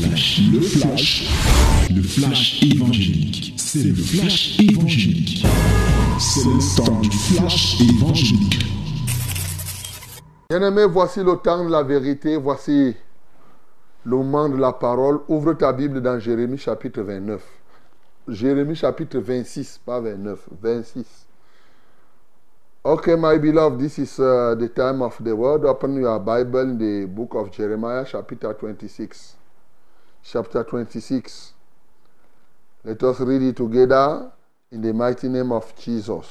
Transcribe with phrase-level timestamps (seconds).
[0.00, 1.28] le flash,
[1.90, 3.54] le flash évangélique.
[3.56, 5.44] C'est le flash évangélique.
[6.20, 8.64] C'est le temps du flash évangélique.
[10.50, 12.94] Bien-aimé, voici le temps de la vérité, voici
[14.04, 15.18] le moment de la parole.
[15.28, 17.42] Ouvre ta Bible dans Jérémie chapitre 29.
[18.28, 21.26] Jérémie chapitre 26, pas 29, 26.
[22.84, 25.64] Okay, my beloved, this is uh, the time of the word.
[25.64, 29.37] Open your Bible in the book of Jeremiah, chapter 26.
[30.22, 31.54] Chapter 26.
[32.84, 34.30] Let us read it together
[34.70, 36.26] in the mighty name of Jesus.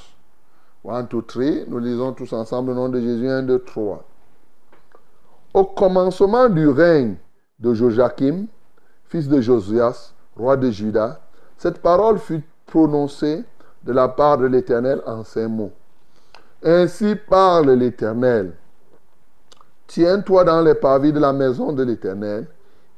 [0.84, 1.66] 1, 2, 3.
[1.68, 3.28] Nous lisons tous ensemble au nom de Jésus.
[3.28, 4.04] 1, 2, 3.
[5.54, 7.16] Au commencement du règne
[7.60, 8.48] de Joachim,
[9.06, 11.20] fils de Josias, roi de Juda,
[11.58, 13.44] cette parole fut prononcée
[13.84, 15.72] de la part de l'Éternel en ces mots.
[16.64, 18.54] Ainsi parle l'Éternel.
[19.88, 22.48] Tiens-toi dans les pavis de la maison de l'Éternel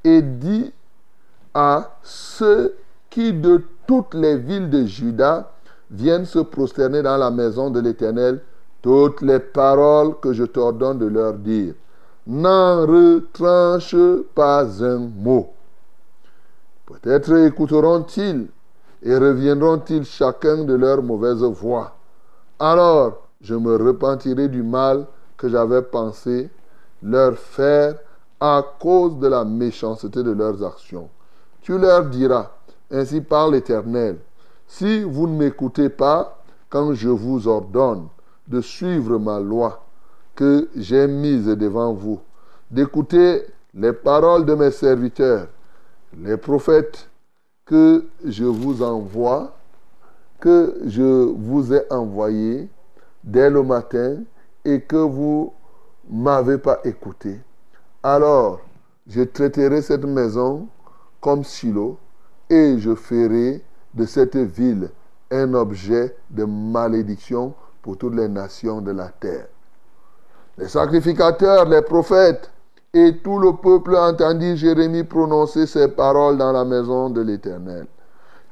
[0.03, 0.73] et dis
[1.53, 2.76] à ceux
[3.09, 5.52] qui de toutes les villes de Juda
[5.91, 8.41] viennent se prosterner dans la maison de l'Éternel
[8.81, 11.73] toutes les paroles que je t'ordonne de leur dire.
[12.28, 13.95] N'en retranche
[14.36, 15.53] pas un mot.
[16.86, 18.47] Peut-être écouteront-ils
[19.03, 21.95] et reviendront-ils chacun de leur mauvaise voix.
[22.59, 25.06] Alors je me repentirai du mal
[25.38, 26.50] que j'avais pensé
[27.02, 27.95] leur faire
[28.39, 31.09] à cause de la méchanceté de leurs actions.
[31.70, 32.50] Tu leur diras,
[32.89, 34.17] ainsi parle l'Éternel,
[34.66, 38.08] si vous ne m'écoutez pas quand je vous ordonne
[38.48, 39.86] de suivre ma loi
[40.34, 42.22] que j'ai mise devant vous,
[42.72, 43.44] d'écouter
[43.75, 45.45] les paroles de mes serviteurs,
[46.17, 47.08] les prophètes
[47.67, 49.56] que je vous envoie,
[50.40, 52.67] que je vous ai envoyés,
[53.23, 54.23] dès le matin
[54.66, 55.53] et que vous
[56.09, 57.40] m'avez pas écouté,
[58.02, 58.59] alors
[59.06, 60.67] je traiterai cette maison
[61.22, 61.98] comme silo
[62.50, 64.89] et je ferai de cette ville
[65.31, 69.47] un objet de malédiction pour toutes les nations de la terre.
[70.57, 72.50] Les sacrificateurs, les prophètes
[72.94, 77.86] et tout le peuple entendit Jérémie prononcer ces paroles dans la maison de l'Éternel.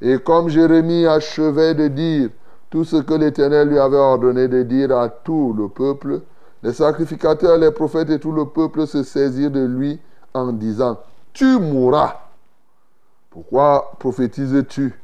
[0.02, 2.30] Et comme Jérémie achevait de dire
[2.70, 6.22] tout ce que l'Éternel lui avait ordonné de dire à tout le peuple,
[6.62, 10.00] les sacrificateurs, les prophètes et tout le peuple se saisirent de lui
[10.34, 11.00] en disant,
[11.34, 12.27] tu mourras.
[13.38, 15.00] Pourquoi prophétises-tu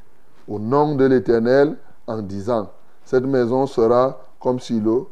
[0.47, 1.77] au nom de l'Éternel
[2.07, 2.71] en disant,
[3.05, 5.11] cette maison sera comme Silo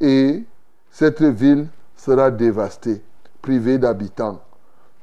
[0.00, 0.42] et
[0.90, 3.04] cette ville sera dévastée,
[3.40, 4.40] privée d'habitants.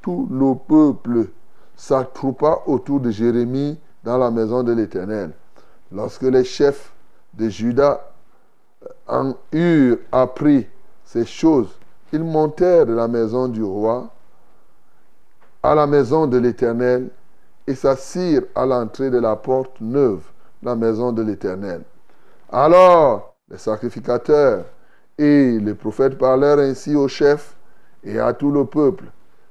[0.01, 1.29] Tout le peuple
[1.78, 5.31] s'attroupa autour de Jérémie dans la maison de l'Éternel.
[5.90, 6.91] Lorsque les chefs
[7.34, 8.01] de Judas
[9.07, 10.68] en eurent appris
[11.06, 11.69] ces choses,
[12.12, 14.09] ils montèrent de la maison du roi
[15.63, 17.09] à la maison de l'Éternel
[17.68, 20.24] et s'assirent à l'entrée de la porte neuve,
[20.62, 21.81] la maison de l'Éternel.
[22.51, 24.66] Alors les sacrificateurs
[25.18, 27.56] et les prophètes parlèrent ainsi aux chefs
[28.03, 29.06] et à tout le peuple.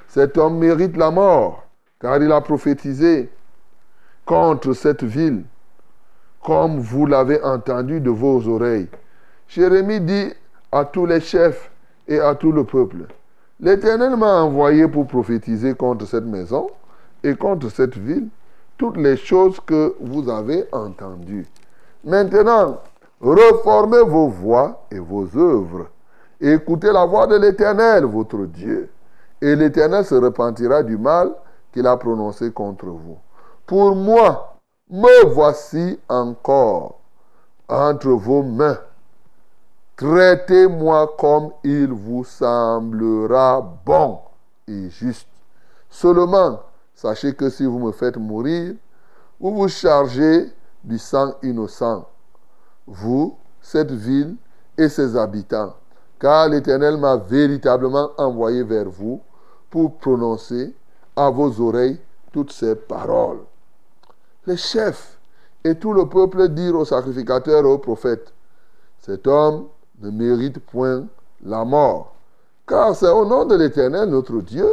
[0.08, 1.64] Cet homme mérite la mort,
[2.00, 3.30] car il a prophétisé
[4.24, 5.44] contre cette ville
[6.44, 8.88] comme vous l'avez entendu de vos oreilles.
[9.48, 10.32] Jérémie dit
[10.72, 11.70] à tous les chefs
[12.08, 13.06] et à tout le peuple,
[13.60, 16.68] l'Éternel m'a envoyé pour prophétiser contre cette maison
[17.22, 18.28] et contre cette ville
[18.76, 21.46] toutes les choses que vous avez entendues.
[22.04, 22.78] Maintenant,
[23.20, 25.86] reformez vos voix et vos œuvres.
[26.40, 28.90] Écoutez la voix de l'Éternel, votre Dieu.
[29.40, 31.32] Et l'Éternel se repentira du mal
[31.72, 33.18] qu'il a prononcé contre vous.
[33.66, 34.56] Pour moi,
[34.90, 36.98] me voici encore
[37.68, 38.78] entre vos mains.
[39.96, 44.18] Traitez-moi comme il vous semblera bon
[44.66, 45.28] et juste.
[45.88, 46.60] Seulement,
[46.94, 48.74] sachez que si vous me faites mourir,
[49.40, 50.50] vous vous chargez
[50.84, 52.08] du sang innocent,
[52.86, 54.36] vous, cette ville
[54.76, 55.74] et ses habitants,
[56.18, 59.20] car l'Éternel m'a véritablement envoyé vers vous
[59.70, 60.74] pour prononcer
[61.16, 62.00] à vos oreilles
[62.32, 63.40] toutes ces paroles
[64.46, 65.18] les chefs
[65.64, 68.32] et tout le peuple dirent aux sacrificateurs et aux prophètes,
[68.98, 69.68] cet homme
[70.00, 71.06] ne mérite point
[71.44, 72.14] la mort,
[72.66, 74.68] car c'est au nom de l'Éternel notre Dieu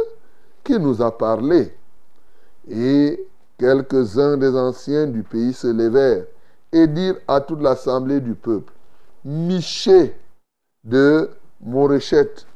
[0.64, 1.76] qui nous a parlé.
[2.68, 3.26] Et
[3.58, 6.24] quelques-uns des anciens du pays se levèrent
[6.72, 8.72] et dirent à toute l'assemblée du peuple,
[9.24, 10.14] Miché
[10.84, 11.28] de
[11.60, 12.46] Moréchette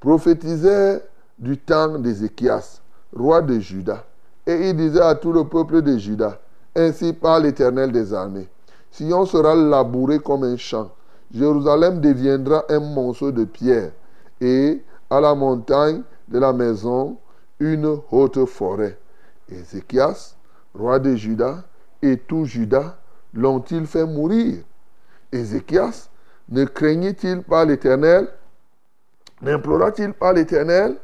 [0.00, 1.02] prophétisait
[1.38, 2.80] du temps d'Ézéchias,
[3.16, 4.04] roi de Juda,
[4.46, 6.38] et il disait à tout le peuple de Juda,
[6.76, 8.48] ainsi par l'Éternel des armées.
[8.90, 10.90] Sion sera labouré comme un champ.
[11.32, 13.90] Jérusalem deviendra un monceau de pierre.
[14.40, 17.16] Et à la montagne de la maison,
[17.58, 18.96] une haute forêt.
[19.50, 20.36] Ézéchias,
[20.74, 21.64] roi de Juda,
[22.02, 22.98] et tout Juda
[23.32, 24.62] l'ont-ils fait mourir?
[25.32, 26.08] Ézéchias
[26.48, 28.28] ne craignait-il pas l'Éternel?
[29.42, 30.96] N'implora-t-il pas l'Éternel?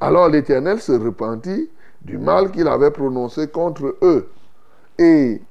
[0.00, 1.70] Alors l'Éternel se repentit
[2.02, 4.30] du mal qu'il avait prononcé contre eux.
[4.98, 5.42] Et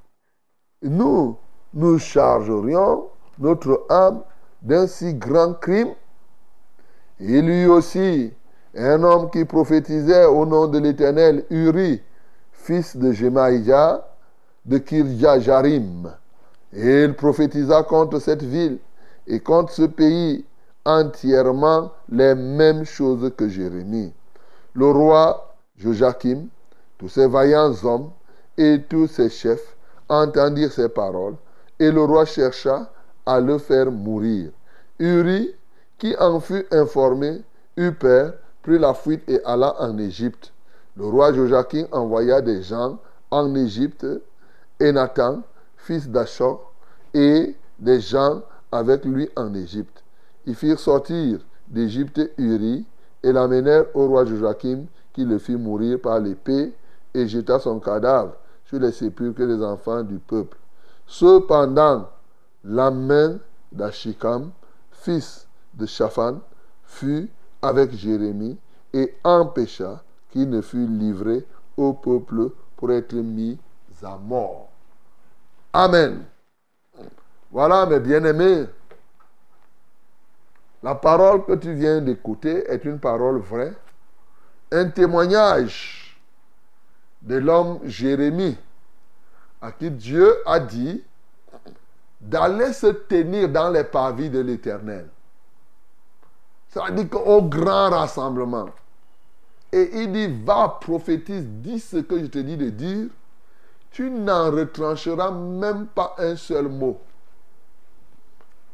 [0.81, 1.37] nous,
[1.73, 3.07] nous chargerions
[3.39, 4.21] notre âme
[4.61, 5.93] d'un si grand crime.
[7.19, 8.33] Et lui aussi,
[8.75, 12.01] un homme qui prophétisait au nom de l'Éternel, Uri,
[12.63, 14.07] fils de Jemaïja,
[14.65, 16.13] de Kirjajarim.
[16.71, 18.79] Et il prophétisa contre cette ville
[19.27, 20.45] et contre ce pays
[20.85, 24.13] entièrement les mêmes choses que Jérémie.
[24.73, 26.47] Le roi Joachim,
[26.97, 28.11] tous ses vaillants hommes
[28.57, 29.75] et tous ses chefs
[30.09, 31.35] entendirent ces paroles,
[31.79, 32.89] et le roi chercha
[33.25, 34.51] à le faire mourir.
[34.99, 35.53] Uri,
[35.97, 37.41] qui en fut informé,
[37.77, 40.52] eut peur, prit la fuite et alla en Égypte.
[40.95, 42.99] Le roi Joachim envoya des gens
[43.31, 44.05] en Égypte,
[44.79, 45.41] et Nathan,
[45.75, 46.71] fils d'Achor,
[47.13, 50.03] et des gens avec lui en Égypte.
[50.45, 52.85] Ils firent sortir d'Égypte Uri
[53.23, 56.73] et l'amenèrent au roi Joachim, qui le fit mourir par l'épée
[57.13, 58.35] et jeta son cadavre
[58.65, 60.57] sur les sépulcres des enfants du peuple.
[61.07, 62.09] Cependant,
[62.63, 63.37] la main
[64.91, 66.39] fils de Shaphan,
[66.83, 67.29] fut
[67.61, 68.57] avec Jérémie
[68.93, 70.03] et empêcha
[70.33, 71.45] qu'il ne fût livré
[71.77, 73.57] au peuple pour être mis
[74.01, 74.69] à mort.
[75.71, 76.25] Amen.
[77.51, 78.65] Voilà, mes bien-aimés.
[80.81, 83.73] La parole que tu viens d'écouter est une parole vraie,
[84.71, 86.19] un témoignage
[87.21, 88.57] de l'homme Jérémie,
[89.61, 91.01] à qui Dieu a dit
[92.19, 95.07] d'aller se tenir dans les pavis de l'Éternel.
[96.69, 98.69] Ça dire qu'au grand rassemblement.
[99.73, 103.07] Et il dit, va, prophétise, dis ce que je te dis de dire.
[103.89, 106.99] Tu n'en retrancheras même pas un seul mot.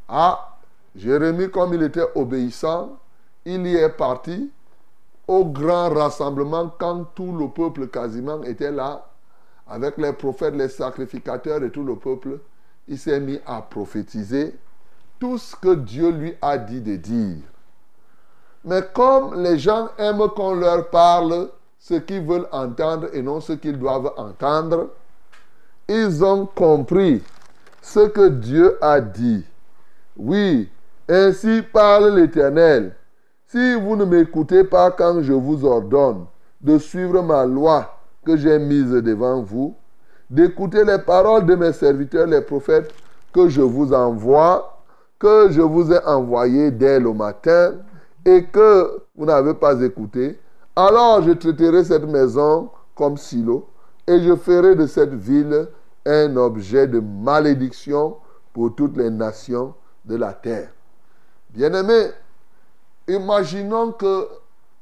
[0.09, 0.57] Ah,
[0.93, 2.97] Jérémie, comme il était obéissant,
[3.45, 4.51] il y est parti
[5.25, 9.07] au grand rassemblement quand tout le peuple quasiment était là,
[9.67, 12.41] avec les prophètes, les sacrificateurs et tout le peuple.
[12.89, 14.53] Il s'est mis à prophétiser
[15.17, 17.43] tout ce que Dieu lui a dit de dire.
[18.69, 21.47] Mais comme les gens aiment qu'on leur parle
[21.79, 24.89] ce qu'ils veulent entendre et non ce qu'ils doivent entendre,
[25.87, 27.23] ils ont compris
[27.81, 29.43] ce que Dieu a dit.
[30.15, 30.69] Oui,
[31.09, 32.95] ainsi parle l'Éternel.
[33.47, 36.25] Si vous ne m'écoutez pas quand je vous ordonne
[36.61, 39.73] de suivre ma loi que j'ai mise devant vous,
[40.29, 42.93] d'écouter les paroles de mes serviteurs, les prophètes,
[43.33, 44.83] que je vous envoie,
[45.17, 47.73] que je vous ai envoyés dès le matin,
[48.25, 50.39] et que vous n'avez pas écouté,
[50.75, 53.69] alors je traiterai cette maison comme silo,
[54.07, 55.67] et je ferai de cette ville
[56.05, 58.17] un objet de malédiction
[58.53, 59.73] pour toutes les nations
[60.05, 60.69] de la terre.
[61.51, 62.11] Bien-aimé,
[63.07, 64.27] imaginons que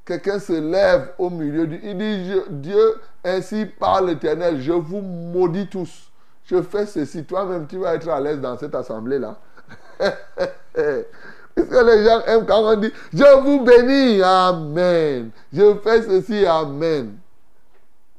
[0.05, 1.79] quelqu'un se lève au milieu du...
[1.83, 6.11] Il dit, Dieu, ainsi par l'Éternel, je vous maudis tous.
[6.45, 7.25] Je fais ceci.
[7.25, 9.37] Toi-même, tu vas être à l'aise dans cette assemblée-là.
[11.57, 15.31] Puisque les gens aiment quand on dit, je vous bénis, Amen.
[15.51, 17.17] Je fais ceci, Amen.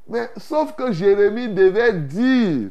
[0.09, 2.69] Mais sauf que Jérémie devait dire,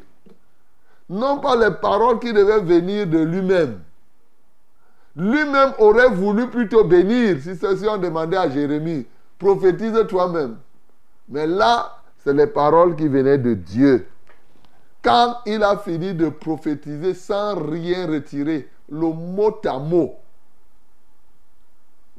[1.09, 3.79] non pas les paroles qui devaient venir de lui-même,
[5.15, 9.07] lui-même aurait voulu plutôt bénir si ceux-ci ont demandé à Jérémie,
[9.39, 10.57] prophétise toi-même.
[11.29, 14.07] Mais là, c'est les paroles qui venaient de Dieu.
[15.01, 20.13] Quand il a fini de prophétiser sans rien retirer, le mot à mot,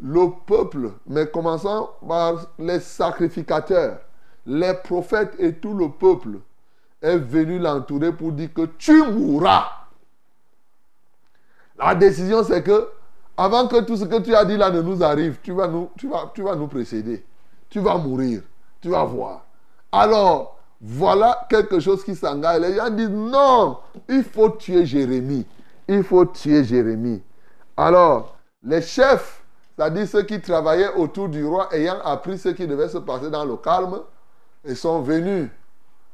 [0.03, 3.99] le peuple, mais commençant par les sacrificateurs,
[4.47, 6.39] les prophètes et tout le peuple,
[7.03, 9.67] est venu l'entourer pour dire que tu mourras.
[11.79, 12.89] La décision, c'est que,
[13.37, 15.91] avant que tout ce que tu as dit là ne nous arrive, tu vas nous,
[15.97, 17.25] tu vas, tu vas nous précéder.
[17.71, 18.43] Tu vas mourir.
[18.81, 19.47] Tu vas voir.
[19.93, 22.61] Alors, voilà quelque chose qui s'engage.
[22.61, 23.79] Les gens disent non,
[24.09, 25.47] il faut tuer Jérémie.
[25.89, 27.23] Il faut tuer Jérémie.
[27.77, 29.40] Alors, les chefs,
[29.81, 33.47] c'est-à-dire ceux qui travaillaient autour du roi, ayant appris ce qui devait se passer dans
[33.47, 34.01] le calme,
[34.63, 35.49] ils sont venus,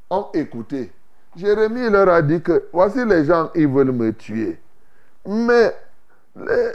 [0.08, 0.92] ont écouté.
[1.34, 4.60] Jérémie leur a dit que voici les gens, ils veulent me tuer.
[5.26, 5.74] Mais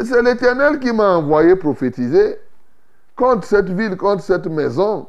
[0.04, 2.38] c'est l'Éternel qui m'a envoyé prophétiser
[3.16, 5.08] contre cette ville, contre cette maison.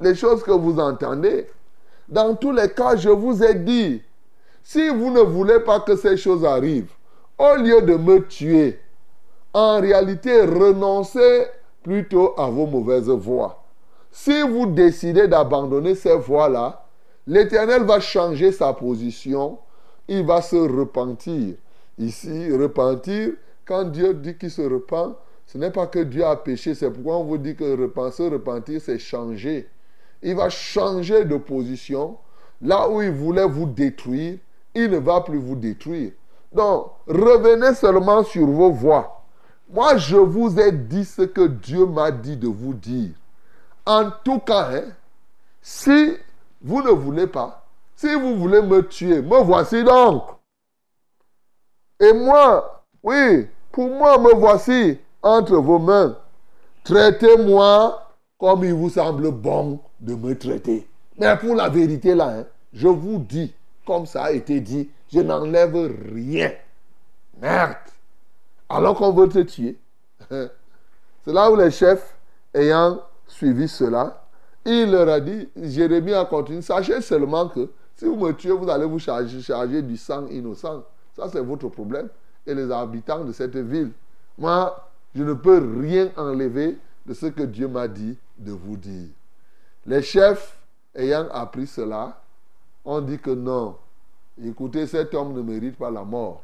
[0.00, 1.46] Les choses que vous entendez.
[2.08, 4.02] Dans tous les cas, je vous ai dit,
[4.64, 6.90] si vous ne voulez pas que ces choses arrivent,
[7.38, 8.80] au lieu de me tuer,
[9.54, 11.46] en réalité, renoncez
[11.82, 13.62] plutôt à vos mauvaises voies.
[14.10, 16.84] Si vous décidez d'abandonner ces voies-là,
[17.26, 19.58] l'Éternel va changer sa position,
[20.08, 21.54] il va se repentir.
[21.98, 23.30] Ici, repentir,
[23.64, 27.18] quand Dieu dit qu'il se repent, ce n'est pas que Dieu a péché, c'est pourquoi
[27.18, 27.64] on vous dit que
[28.10, 29.68] se repentir, c'est changer.
[30.22, 32.16] Il va changer de position.
[32.60, 34.38] Là où il voulait vous détruire,
[34.74, 36.12] il ne va plus vous détruire.
[36.52, 39.23] Donc, revenez seulement sur vos voies.
[39.74, 43.10] Moi, je vous ai dit ce que Dieu m'a dit de vous dire.
[43.84, 44.84] En tout cas, hein,
[45.60, 46.16] si
[46.62, 47.66] vous ne voulez pas,
[47.96, 50.22] si vous voulez me tuer, me voici donc.
[51.98, 56.16] Et moi, oui, pour moi, me voici entre vos mains.
[56.84, 60.86] Traitez-moi comme il vous semble bon de me traiter.
[61.18, 63.52] Mais pour la vérité, là, hein, je vous dis,
[63.84, 65.74] comme ça a été dit, je n'enlève
[66.14, 66.52] rien.
[67.40, 67.93] Merde.
[68.68, 69.78] Alors qu'on veut te tuer.
[70.30, 72.14] C'est là où les chefs,
[72.52, 74.24] ayant suivi cela,
[74.64, 78.68] il leur a dit, Jérémie a continué, sachez seulement que si vous me tuez, vous
[78.68, 80.82] allez vous charger, du sang innocent.
[81.16, 82.08] Ça, c'est votre problème.
[82.46, 83.92] Et les habitants de cette ville.
[84.36, 89.08] Moi, je ne peux rien enlever de ce que Dieu m'a dit de vous dire.
[89.86, 90.58] Les chefs,
[90.94, 92.20] ayant appris cela,
[92.84, 93.76] ont dit que non,
[94.42, 96.42] Écoutez, cet homme ne mérite pas la mort.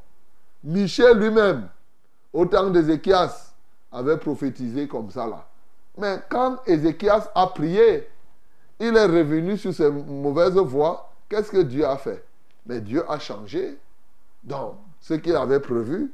[0.63, 1.69] Michel lui-même,
[2.33, 3.53] au temps d'Ézéchias,
[3.93, 5.47] avait prophétisé comme ça là.
[5.99, 8.09] Mais quand Ézéchias a prié,
[8.79, 11.11] il est revenu sur ses mauvaises voies.
[11.29, 12.25] Qu'est-ce que Dieu a fait?
[12.67, 13.79] Mais Dieu a changé
[14.43, 16.13] dans ce qu'il avait prévu.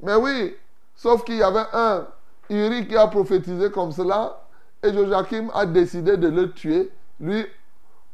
[0.00, 0.54] Mais oui,
[0.94, 2.06] sauf qu'il y avait un
[2.48, 4.42] Uri qui a prophétisé comme cela
[4.82, 6.90] et Joachim a décidé de le tuer.
[7.20, 7.44] Lui,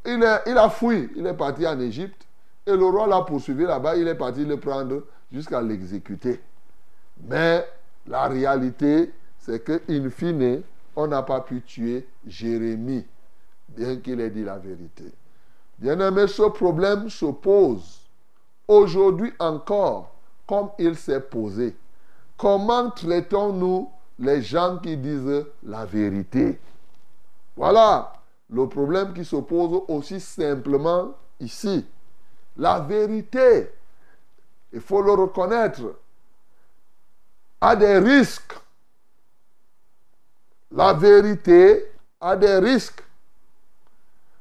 [0.04, 2.26] il, il a fui, il est parti en Égypte.
[2.66, 6.40] Et le roi l'a poursuivi là-bas, il est parti le prendre jusqu'à l'exécuter.
[7.26, 7.66] Mais
[8.06, 10.62] la réalité, c'est que, in fine,
[10.96, 13.06] on n'a pas pu tuer Jérémie,
[13.68, 15.04] bien qu'il ait dit la vérité.
[15.78, 18.00] Bien aimé, ce problème se pose
[18.66, 20.14] aujourd'hui encore
[20.46, 21.76] comme il s'est posé.
[22.36, 26.58] Comment traitons-nous les gens qui disent la vérité?
[27.56, 28.12] Voilà
[28.50, 31.86] le problème qui se pose aussi simplement ici.
[32.56, 33.70] La vérité,
[34.72, 35.82] il faut le reconnaître,
[37.60, 38.54] a des risques.
[40.70, 43.02] La vérité a des risques.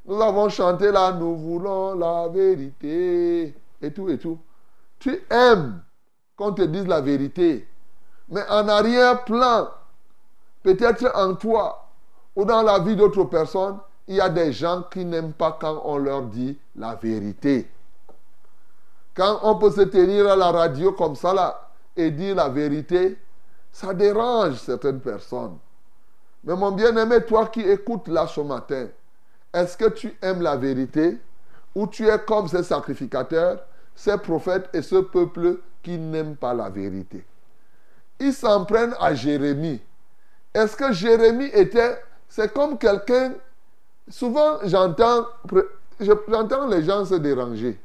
[0.06, 4.40] Nous avons chanté là, nous voulons la vérité, et tout, et tout.
[5.00, 5.82] Tu aimes
[6.36, 7.68] qu'on te dise la vérité,
[8.30, 9.70] mais en arrière-plan,
[10.64, 11.88] peut-être en toi
[12.36, 15.82] ou dans la vie d'autres personnes, il y a des gens qui n'aiment pas quand
[15.84, 17.70] on leur dit la vérité.
[19.16, 21.67] Quand on peut se tenir à la radio comme ça là
[21.98, 23.18] et dire la vérité,
[23.72, 25.58] ça dérange certaines personnes.
[26.44, 28.88] Mais mon bien-aimé, toi qui écoutes là ce matin,
[29.54, 31.18] est-ce que tu aimes la vérité
[31.76, 33.60] ou tu es comme ces sacrificateurs,
[33.96, 37.26] ces prophètes et ce peuple qui n'aiment pas la vérité?
[38.20, 39.82] Ils s'en prennent à Jérémie.
[40.54, 42.02] Est-ce que Jérémie était...
[42.28, 43.34] C'est comme quelqu'un...
[44.10, 45.28] Souvent, j'entends,
[46.00, 47.80] j'entends les gens se déranger.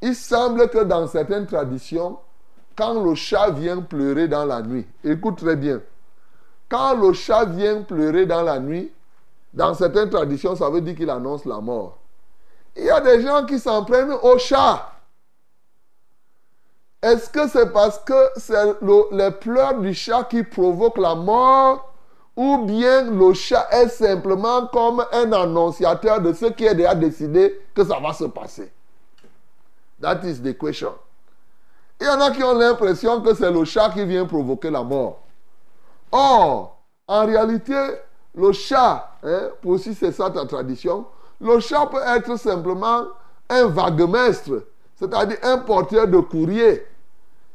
[0.00, 2.18] Il semble que dans certaines traditions,
[2.76, 5.80] quand le chat vient pleurer dans la nuit, écoute très bien,
[6.68, 8.92] quand le chat vient pleurer dans la nuit,
[9.54, 11.96] dans certaines traditions, ça veut dire qu'il annonce la mort.
[12.76, 14.92] Il y a des gens qui s'en prennent au chat.
[17.00, 18.76] Est-ce que c'est parce que c'est
[19.12, 21.92] les pleurs du chat qui provoquent la mort
[22.34, 27.58] ou bien le chat est simplement comme un annonciateur de ce qui est déjà décidé
[27.74, 28.70] que ça va se passer?
[30.00, 30.92] That is the question.
[32.00, 34.82] Il y en a qui ont l'impression que c'est le chat qui vient provoquer la
[34.82, 35.20] mort.
[36.12, 37.74] Or, en réalité,
[38.34, 41.06] le chat, hein, pour si c'est ça ta tradition,
[41.40, 43.04] le chat peut être simplement
[43.48, 44.64] un vaguemestre,
[44.96, 46.86] c'est-à-dire un porteur de courrier.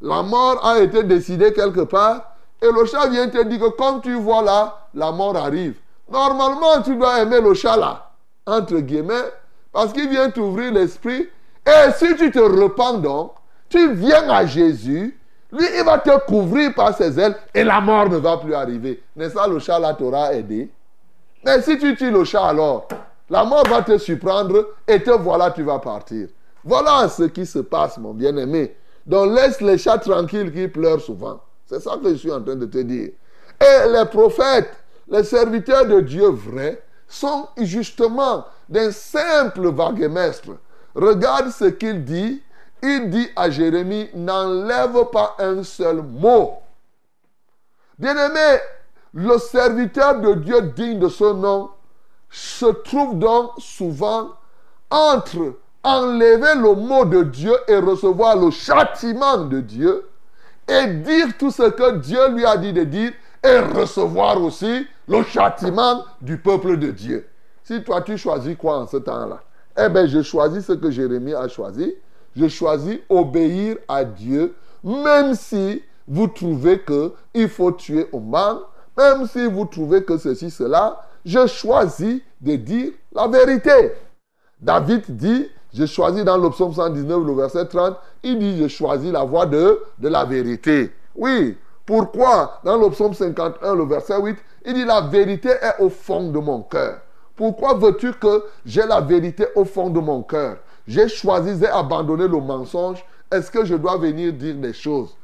[0.02, 4.02] La mort a été décidée quelque part et le chat vient te dire que comme
[4.02, 5.78] tu vois là, la mort arrive.
[6.10, 8.12] Normalement, tu dois aimer le chat là,
[8.46, 9.32] entre guillemets,
[9.72, 11.30] parce qu'il vient t'ouvrir l'esprit
[11.66, 13.34] et si tu te repens donc,
[13.72, 15.18] tu viens à Jésus,
[15.52, 19.02] lui, il va te couvrir par ses ailes et la mort ne va plus arriver.
[19.16, 20.70] N'est-ce pas, le chat là t'aura aidé
[21.44, 22.88] Mais si tu tues le chat alors,
[23.30, 26.28] la mort va te surprendre et te voilà, tu vas partir.
[26.64, 28.76] Voilà ce qui se passe, mon bien-aimé.
[29.06, 31.42] Donc laisse les chats tranquilles qui pleurent souvent.
[31.66, 33.10] C'est ça que je suis en train de te dire.
[33.60, 34.72] Et les prophètes,
[35.08, 40.52] les serviteurs de Dieu vrais, sont justement d'un simple vaguemestre
[40.96, 42.42] Regarde ce qu'il dit.
[42.84, 46.54] Il dit à Jérémie, n'enlève pas un seul mot.
[48.00, 48.60] Bien-aimé,
[49.14, 51.70] le serviteur de Dieu digne de ce nom
[52.30, 54.30] se trouve donc souvent
[54.90, 60.08] entre enlever le mot de Dieu et recevoir le châtiment de Dieu
[60.68, 63.12] et dire tout ce que Dieu lui a dit de dire
[63.44, 67.28] et recevoir aussi le châtiment du peuple de Dieu.
[67.64, 69.42] Si toi tu choisis quoi en ce temps-là?
[69.78, 71.96] Eh bien, je choisis ce que Jérémie a choisi.
[72.36, 78.60] Je choisis obéir à Dieu, même si vous trouvez qu'il faut tuer Oman,
[78.98, 83.94] même si vous trouvez que ceci, cela, je choisis de dire la vérité.
[84.60, 89.12] David dit, je choisis dans le psaume 119, le verset 30, il dit, je choisis
[89.12, 90.92] la voie de, de la vérité.
[91.16, 92.60] Oui, pourquoi?
[92.64, 96.40] Dans le psaume 51, le verset 8, il dit, la vérité est au fond de
[96.40, 97.00] mon cœur.
[97.36, 100.58] Pourquoi veux-tu que j'ai la vérité au fond de mon cœur?
[100.88, 103.04] J'ai choisi d'abandonner le mensonge.
[103.32, 105.16] Est-ce que je dois venir dire des choses?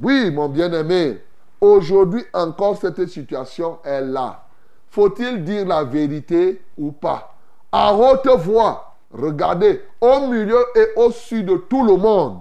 [0.00, 1.22] Oui, mon bien-aimé,
[1.60, 4.44] aujourd'hui encore cette situation est là.
[4.88, 7.34] Faut-il dire la vérité ou pas?
[7.70, 12.40] À haute voix, regardez, au milieu et au-dessus de tout le monde.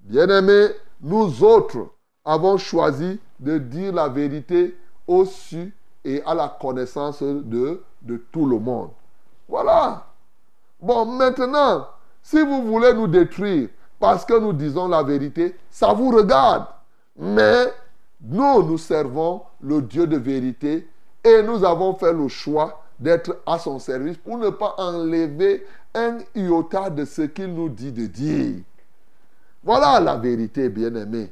[0.00, 0.68] Bien-aimés,
[1.00, 1.88] nous autres
[2.24, 4.76] avons choisi de dire la vérité
[5.06, 5.74] au-dessus
[6.04, 7.82] et à la connaissance de
[8.32, 8.90] tout le monde.
[9.48, 10.06] Voilà.
[10.80, 11.88] Bon, maintenant,
[12.22, 13.68] si vous voulez nous détruire
[13.98, 16.66] parce que nous disons la vérité, ça vous regarde.
[17.16, 17.72] Mais
[18.22, 20.88] nous, nous servons le Dieu de vérité
[21.22, 26.18] et nous avons fait le choix d'être à son service pour ne pas enlever un
[26.34, 28.56] iota de ce qu'il nous dit de dire.
[29.62, 31.30] Voilà la vérité, bien-aimé.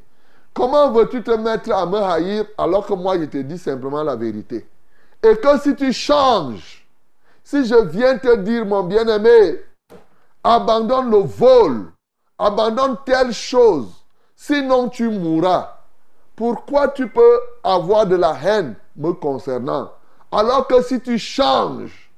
[0.53, 4.17] Comment veux-tu te mettre à me haïr alors que moi je te dis simplement la
[4.17, 4.67] vérité?
[5.23, 6.78] Et que si tu changes,
[7.49, 9.59] si je viens te dire, mon bien-aimé,
[10.45, 11.91] abandonne le vol,
[12.39, 13.89] abandonne telle chose,
[14.37, 15.79] sinon tu mourras.
[16.37, 19.91] Pourquoi tu peux avoir de la haine me concernant?
[20.31, 22.11] Alors que si tu changes,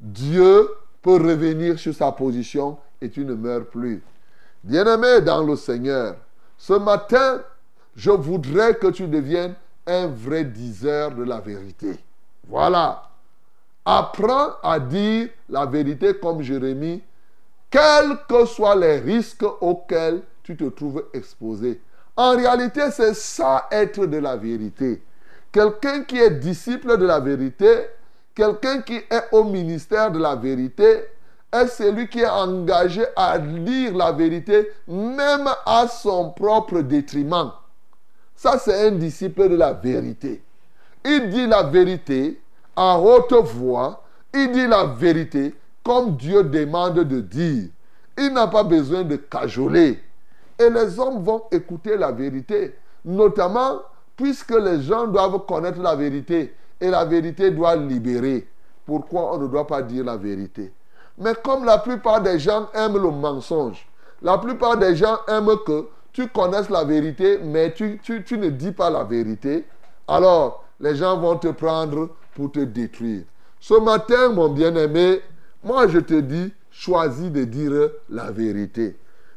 [0.00, 0.68] Dieu
[1.00, 4.02] peut revenir sur sa position et tu ne meurs plus.
[4.64, 6.16] Bien-aimé dans le Seigneur,
[6.58, 7.40] ce matin,
[7.94, 9.54] je voudrais que tu deviennes
[9.86, 12.00] un vrai diseur de la vérité.
[12.48, 13.11] Voilà.
[13.84, 17.02] Apprends à dire la vérité comme Jérémie,
[17.70, 21.80] quels que soient les risques auxquels tu te trouves exposé.
[22.16, 25.02] En réalité, c'est ça être de la vérité.
[25.50, 27.86] Quelqu'un qui est disciple de la vérité,
[28.34, 31.04] quelqu'un qui est au ministère de la vérité,
[31.52, 37.52] est celui qui est engagé à lire la vérité, même à son propre détriment.
[38.34, 40.42] Ça, c'est un disciple de la vérité.
[41.04, 42.41] Il dit la vérité
[42.76, 44.02] à haute voix.
[44.34, 45.54] Il dit la vérité
[45.84, 47.68] comme Dieu demande de dire.
[48.16, 49.98] Il n'a pas besoin de cajoler.
[50.58, 53.80] Et les hommes vont écouter la vérité, notamment
[54.16, 58.46] puisque les gens doivent connaître la vérité et la vérité doit libérer.
[58.84, 60.72] Pourquoi on ne doit pas dire la vérité?
[61.18, 63.86] Mais comme la plupart des gens aiment le mensonge,
[64.20, 68.72] la plupart des gens aiment que tu connaisses la vérité, mais tu, tu, ne dis
[68.72, 69.64] pas la vérité,
[70.06, 73.24] alors les gens vont te prendre pour te détruire.
[73.60, 75.20] Ce matin, mon bien-aimé,
[75.62, 78.96] moi je te dis, choisis de dire la vérité.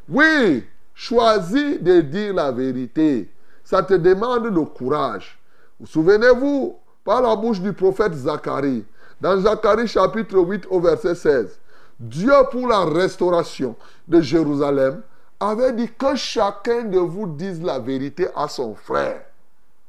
[0.10, 3.30] Oui, choisis de dire la vérité.
[3.64, 5.40] Ça te demande le courage.
[5.80, 8.86] Vous souvenez-vous, par la bouche du prophète Zacharie,
[9.22, 11.60] dans Zacharie chapitre 8 au verset 16,
[12.00, 13.76] Dieu pour la restauration
[14.08, 15.02] de Jérusalem
[15.40, 19.22] avait dit que chacun de vous dise la vérité à son frère,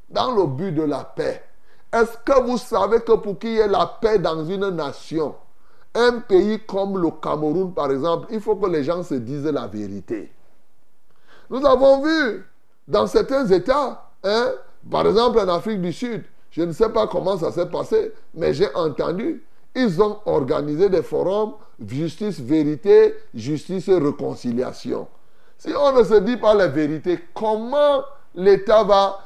[0.08, 1.42] dans le but de la paix.
[1.96, 5.35] Est-ce que vous savez que pour qu'il y ait la paix dans une nation,
[5.94, 9.66] un pays comme le Cameroun par exemple, il faut que les gens se disent la
[9.66, 10.30] vérité?
[11.48, 12.44] Nous avons vu
[12.87, 14.52] dans certains États, hein,
[14.90, 18.52] par exemple en Afrique du Sud, je ne sais pas comment ça s'est passé, mais
[18.52, 19.42] j'ai entendu,
[19.74, 21.54] ils ont organisé des forums
[21.88, 25.09] justice, vérité, justice, réconciliation.
[25.56, 28.02] Si on ne se dit pas la vérité, comment
[28.35, 29.18] l'État va...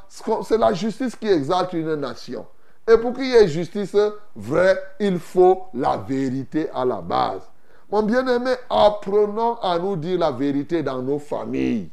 [0.44, 2.46] C'est la justice qui exalte une nation?
[2.88, 3.96] Et pour qu'il y ait justice
[4.34, 7.42] vraie, il faut la vérité à la base.
[7.90, 11.90] Mon bien-aimé, apprenons à nous dire la vérité dans nos familles.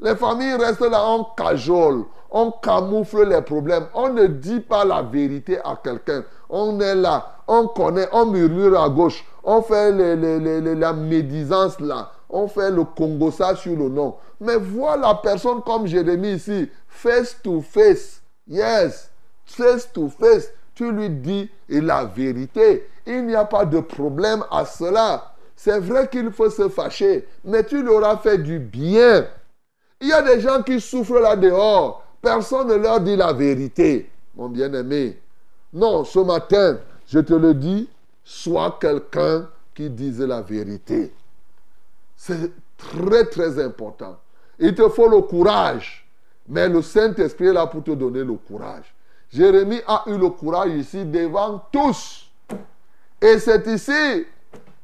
[0.00, 3.86] Les familles restent là, on cajole, on camoufle les problèmes.
[3.94, 6.24] On ne dit pas la vérité à quelqu'un.
[6.48, 9.24] On est là, on connaît, on murmure à gauche.
[9.44, 12.10] On fait la médisance là.
[12.28, 12.84] On fait le
[13.30, 14.16] ça sur le nom.
[14.40, 18.22] Mais vois la personne comme Jérémie ici, face to face.
[18.48, 19.11] Yes,
[19.52, 20.50] face to face.
[20.74, 22.88] Tu lui dis la vérité.
[23.06, 25.34] Il n'y a pas de problème à cela.
[25.54, 29.26] C'est vrai qu'il faut se fâcher, mais tu lui auras fait du bien.
[30.00, 32.04] Il y a des gens qui souffrent là dehors.
[32.20, 35.20] Personne ne leur dit la vérité, mon bien-aimé.
[35.72, 37.88] Non, ce matin, je te le dis,
[38.24, 41.12] sois quelqu'un qui disent la vérité.
[42.16, 44.18] C'est très très important.
[44.58, 46.06] Il te faut le courage.
[46.48, 48.92] Mais le Saint-Esprit est là pour te donner le courage.
[49.32, 52.30] Jérémie a eu le courage ici devant tous.
[53.20, 54.26] Et c'est ici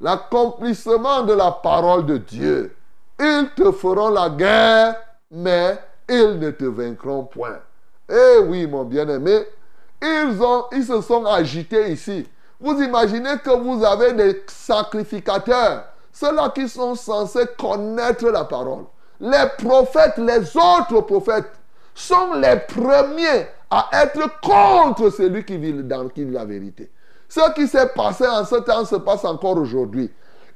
[0.01, 2.75] l'accomplissement de la parole de Dieu.
[3.21, 4.97] Ils te feront la guerre,
[5.31, 7.59] mais ils ne te vaincront point.
[8.09, 9.47] Eh oui, mon bien-aimé,
[10.01, 12.27] ils, ont, ils se sont agités ici.
[12.59, 18.85] Vous imaginez que vous avez des sacrificateurs, ceux-là qui sont censés connaître la parole.
[19.21, 21.53] Les prophètes, les autres prophètes,
[21.95, 26.91] sont les premiers à être contre celui qui vit, dans, qui la vérité.
[27.29, 30.11] Ce qui s'est passé en ce temps se passe encore aujourd'hui.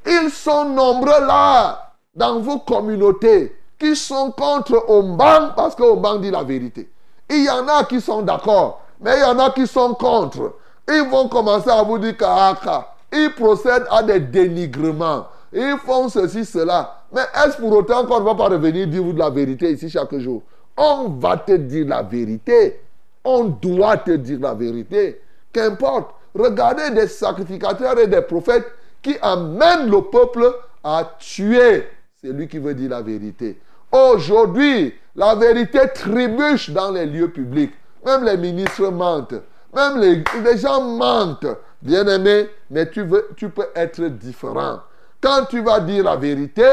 [0.06, 6.30] Ils sont nombreux là, dans vos communautés, qui sont contre Omban parce que Omban dit
[6.30, 6.90] la vérité.
[7.28, 10.54] Il y en a qui sont d'accord, mais il y en a qui sont contre.
[10.88, 12.88] Ils vont commencer à vous dire qu'Aka.
[13.12, 15.26] Ils procèdent à des dénigrements.
[15.52, 17.02] Ils font ceci, cela.
[17.12, 19.90] Mais est-ce pour autant qu'on ne va pas revenir dire vous de la vérité ici
[19.90, 20.42] chaque jour?
[20.76, 22.80] On va te dire la vérité.
[23.24, 25.20] On doit te dire la vérité.
[25.52, 26.14] Qu'importe.
[26.34, 28.66] Regardez des sacrificateurs et des prophètes
[29.02, 31.86] qui amènent le peuple à tuer
[32.22, 33.58] celui qui veut dire la vérité.
[33.90, 37.74] Aujourd'hui, la vérité trébuche dans les lieux publics.
[38.06, 39.34] Même les ministres mentent.
[39.74, 41.46] Même les, gens mentent.
[41.80, 44.80] Bien-aimé, mais tu peux être différent.
[45.20, 46.68] Quand tu vas dire la vérité,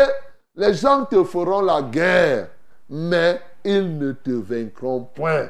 [0.56, 2.50] les gens te feront la guerre,
[2.90, 5.50] mais ils ne te vaincront point.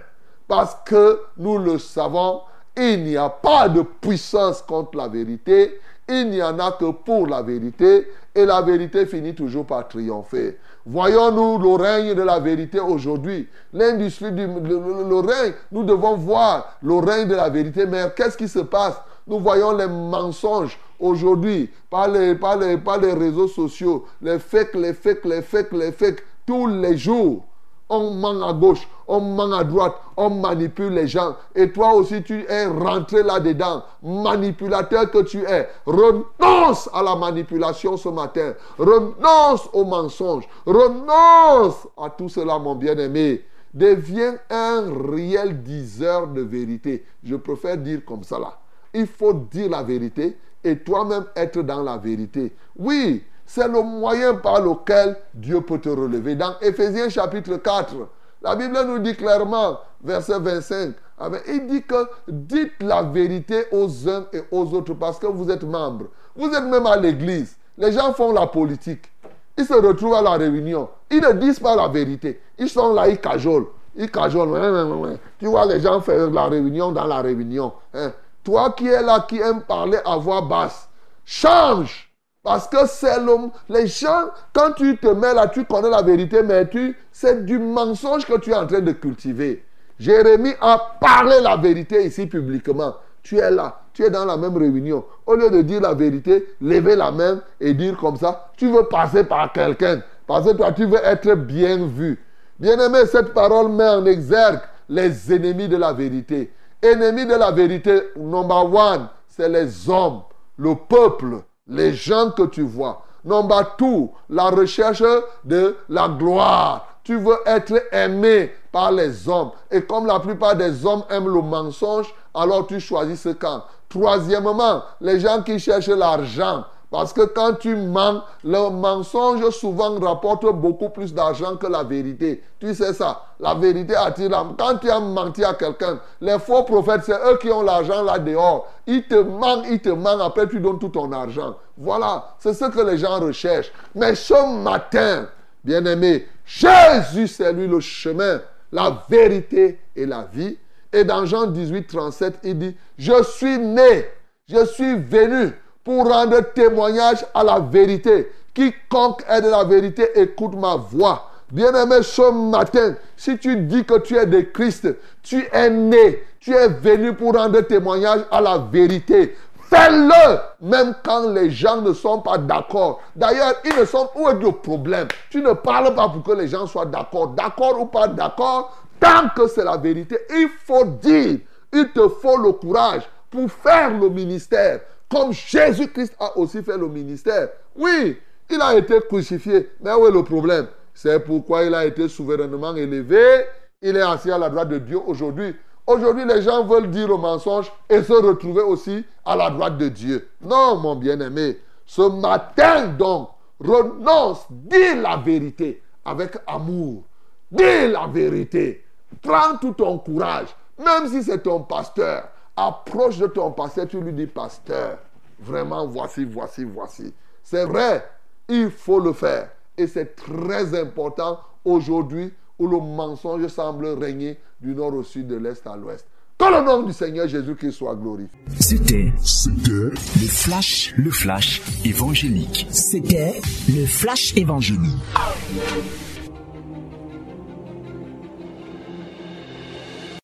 [0.50, 2.42] Parce que nous le savons,
[2.76, 7.28] il n'y a pas de puissance contre la vérité, il n'y en a que pour
[7.28, 10.58] la vérité, et la vérité finit toujours par triompher.
[10.88, 13.48] Voyons-nous le règne de la vérité aujourd'hui.
[13.74, 18.48] L'industrie du le, règne, nous devons voir le règne de la vérité, mais qu'est-ce qui
[18.48, 19.00] se passe?
[19.28, 24.74] Nous voyons les mensonges aujourd'hui par les, par, les, par les réseaux sociaux, les fakes,
[24.74, 27.46] les fakes, les fakes, les fakes, tous les jours
[27.89, 31.36] on ment à gauche, on ment à droite, on manipule les gens.
[31.56, 33.84] Et toi aussi, tu es rentré là-dedans.
[34.04, 35.67] Manipulateur que tu es.
[35.86, 38.54] Renonce à la manipulation ce matin.
[38.78, 40.47] Renonce au mensonge.
[40.65, 43.43] Renonce à tout cela, mon bien-aimé.
[43.73, 47.04] Deviens un réel diseur de vérité.
[47.23, 48.60] Je préfère dire comme ça là.
[48.93, 52.52] Il faut dire la vérité et toi-même être dans la vérité.
[52.75, 56.36] Oui, c'est le moyen par lequel Dieu peut te relever.
[56.36, 57.96] Dans Ephésiens chapitre 4,
[58.44, 63.66] la Bible nous dit clairement, verset 25, ah ben, il dit que dites la vérité
[63.72, 66.06] aux uns et aux autres parce que vous êtes membres.
[66.36, 67.58] Vous êtes même à l'église.
[67.76, 69.12] Les gens font la politique.
[69.58, 70.88] Ils se retrouvent à la réunion.
[71.10, 72.40] Ils ne disent pas la vérité.
[72.60, 73.70] Ils sont là, ils cajolent.
[73.96, 75.18] Ils cajolent.
[75.40, 77.74] Tu vois les gens faire la réunion dans la réunion.
[77.96, 78.12] Hein.
[78.44, 80.88] Toi qui es là, qui aime parler à voix basse,
[81.26, 82.09] change.
[82.43, 83.52] Parce que c'est l'homme.
[83.67, 87.60] Les gens, quand tu te mets là, tu connais la vérité, mais tu, c'est du
[87.60, 89.65] mensonge que tu es en train de cultiver.
[89.99, 92.95] Jérémie a parlé la vérité ici publiquement.
[93.21, 95.04] Tu es là, tu es dans la même réunion.
[95.25, 98.86] Au lieu de dire la vérité, lever la main et dire comme ça, tu veux
[98.86, 100.02] passer par quelqu'un.
[100.25, 102.23] Parce que toi, tu veux être bien vu.
[102.58, 106.54] Bien-aimé, cette parole met en exergue les ennemis de la vérité.
[106.82, 110.21] Ennemis de la vérité, number one, c'est les hommes,
[110.58, 113.03] le peuple les gens que tu vois.
[113.23, 115.03] Number two, la recherche
[115.43, 116.88] de la gloire.
[117.03, 119.51] Tu veux être aimé par les hommes.
[119.71, 123.63] Et comme la plupart des hommes aiment le mensonge, alors tu choisis ce camp.
[123.89, 126.65] Troisièmement, les gens qui cherchent l'argent.
[126.91, 132.41] Parce que quand tu mens, le mensonge souvent rapporte beaucoup plus d'argent que la vérité.
[132.60, 133.25] Tu sais ça.
[133.39, 134.56] La vérité attire l'âme.
[134.58, 138.17] Quand tu as menti à quelqu'un, les faux prophètes, c'est eux qui ont l'argent là
[138.17, 138.67] dehors.
[138.88, 141.56] Ils te mentent, ils te mentent, après tu donnes tout ton argent.
[141.78, 143.71] Voilà, c'est ce que les gens recherchent.
[143.93, 145.28] Mais ce matin,
[145.63, 150.58] bien-aimé, Jésus, c'est lui le chemin, la vérité et la vie.
[150.91, 154.10] Et dans Jean 18, 37, il dit, je suis né,
[154.47, 158.32] je suis venu pour rendre témoignage à la vérité.
[158.54, 161.30] Quiconque est de la vérité, écoute ma voix.
[161.52, 164.88] Bien-aimé, ce matin, si tu dis que tu es de Christ,
[165.24, 169.36] tu es né, tu es venu pour rendre témoignage à la vérité.
[169.70, 173.02] Fais-le, même quand les gens ne sont pas d'accord.
[173.15, 175.08] D'ailleurs, ils ne sont où est le problème?
[175.30, 177.30] Tu ne parles pas pour que les gens soient d'accord.
[177.30, 181.39] D'accord ou pas d'accord, tant que c'est la vérité, il faut dire.
[181.72, 184.82] Il te faut le courage pour faire le ministère.
[185.10, 187.50] Comme Jésus-Christ a aussi fait le ministère.
[187.76, 188.17] Oui,
[188.50, 189.72] il a été crucifié.
[189.82, 190.67] Mais où est le problème?
[190.93, 193.45] C'est pourquoi il a été souverainement élevé.
[193.82, 195.56] Il est assis à la droite de Dieu aujourd'hui.
[195.88, 199.89] Aujourd'hui, les gens veulent dire le mensonge et se retrouver aussi à la droite de
[199.89, 200.28] Dieu.
[200.41, 201.58] Non, mon bien-aimé.
[201.86, 207.04] Ce matin donc, renonce, dis la vérité avec amour.
[207.52, 208.86] Dis la vérité.
[209.24, 210.50] Prends tout ton courage.
[210.78, 212.30] Même si c'est ton pasteur,
[212.67, 215.00] approche de ton pasteur, tu lui dis, pasteur,
[215.39, 217.13] vraiment, voici, voici, voici.
[217.43, 218.06] C'est vrai,
[218.48, 219.50] il faut le faire.
[219.78, 225.38] Et c'est très important aujourd'hui où le mensonge semble régner du nord au sud, de
[225.38, 226.06] l'est à l'ouest.
[226.38, 228.39] Que le nom du Seigneur Jésus-Christ soit glorifié.
[228.60, 232.65] C'était C'était le flash, le flash évangélique.
[232.72, 234.95] C'était le flash évangélique.